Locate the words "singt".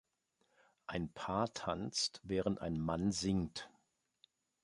3.11-3.69